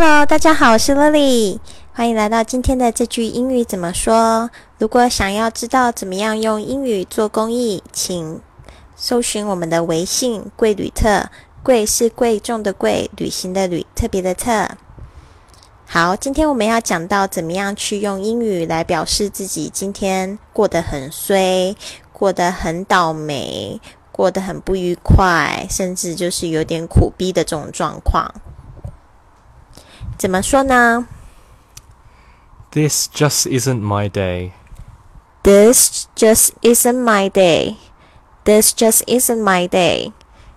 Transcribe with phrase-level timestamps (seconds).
[0.00, 1.58] Hello，大家好，我是 Lily，
[1.92, 4.48] 欢迎来到今天的这句英语怎么说。
[4.78, 8.40] 如果想要知道怎么样用英语做公益，请
[8.94, 11.28] 搜寻我们的微信“贵旅特”，
[11.64, 14.68] 贵是贵重的贵，旅行的旅，特别的特。
[15.84, 21.74] 好，今天我们要讲到怎么样去用英语来表示自己今天过得很衰，
[22.12, 23.80] 过得很倒霉，
[24.12, 28.32] 过得很不愉快，甚至就是有点苦逼的这种状况。
[30.17, 31.07] 怎么说呢？
[32.71, 34.51] This just isn't my day.
[35.43, 37.75] This just isn't my day.
[38.45, 40.11] This just isn't my day.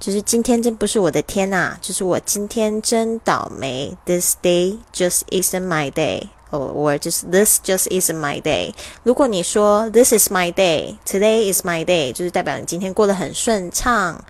[0.00, 1.76] 就是今天真不是我的天呐！
[1.82, 3.96] 就是我今天真倒霉。
[4.06, 6.28] This day just isn't my day.
[6.50, 8.72] Or just this just isn't my day.
[9.02, 10.96] 如果你说 This is my day.
[11.04, 12.12] Today is my day.
[12.12, 14.24] 就是代表你今天过得很顺畅。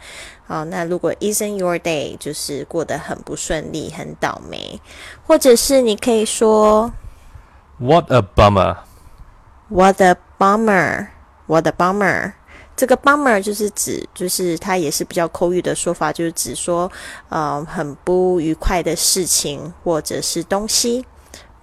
[0.46, 4.82] 好，那如果 isn't your day 就是过得很不顺利、很倒霉，
[5.26, 6.92] 或者是你可以说
[7.80, 12.34] What a bummer！What a bummer！What a bummer！
[12.76, 16.92] 这个 bummer 就是指，就是它也是比较口语的说法，就是指说，
[17.30, 21.06] 呃，很不愉快的事情或者是东西。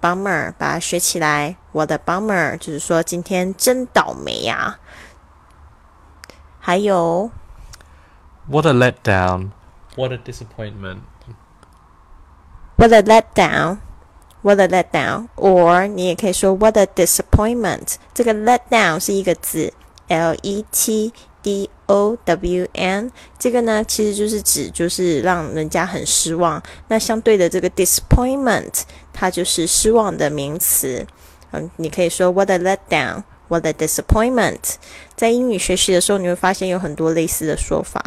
[0.01, 2.57] bummer 把它学起来，What a bummer！
[2.57, 4.79] 就是说今天真倒霉呀。
[6.59, 7.29] 还有。
[8.47, 9.51] What a letdown.
[9.95, 11.01] What a disappointment.
[12.75, 13.77] What a letdown.
[14.41, 15.27] What a letdown.
[15.35, 17.95] Or 你也可以说 What a disappointment.
[18.13, 19.71] 这个 letdown 是一个字
[20.07, 23.11] ，L E T D O W N。
[23.37, 26.61] 这个呢，其实就是指就是让人家很失望。
[26.87, 28.81] 那相对的这个 disappointment，
[29.13, 31.05] 它就是失望的名词。
[31.51, 33.23] 嗯，你可以说 What a letdown.
[33.51, 34.75] What a disappointment！
[35.17, 38.01] 在英语学习的时候，你会发现有很多类似的说法。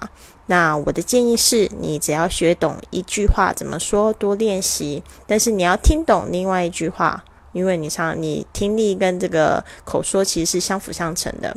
[0.47, 5.03] 那我的建议是，你只要学懂一句话怎么说，多练习。
[5.27, 11.55] 但是你要听懂另外一句话，因为你常你听力跟这个口说其实是相辅相成的。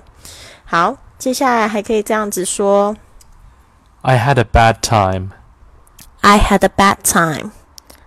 [0.66, 2.94] 好，接下来还可以这样子说
[4.02, 5.30] ：I had a bad time.
[6.20, 7.52] I had a bad time.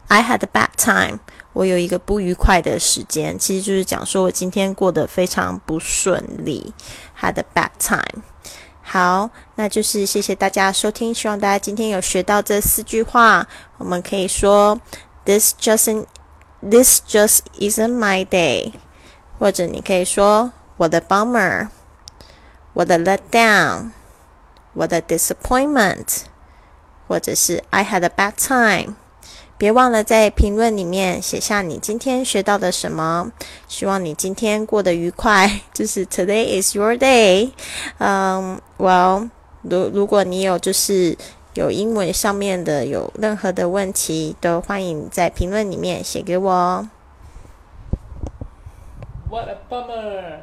[0.09, 1.21] I had a bad time.
[1.53, 6.72] 我有一个不愉快的时间，其实就是讲说我今天过得非常不顺利
[7.21, 8.22] ，had a bad time。
[8.83, 13.47] 好，那就是谢谢大家收听，希望大家今天有学到这四句话。
[13.78, 14.81] 我们可以说
[15.25, 16.06] ，This just
[16.60, 18.72] this just isn't my day，
[19.39, 26.22] 或者你可以说，What a bummer，What a letdown，What a disappointment，
[27.06, 28.94] 或者是 I had a bad time。
[29.58, 33.30] 别忘了在评论里面写下你今天学到的什么。
[33.68, 35.60] 希望你今天过得愉快。
[35.74, 37.50] 就是 Today is your day。
[37.98, 39.28] 嗯，Well，
[39.62, 41.16] 如如果你有就是
[41.54, 46.88] 有英文上面的有任何的问题，都欢迎在评论里面写给我。
[49.28, 50.41] What a bummer!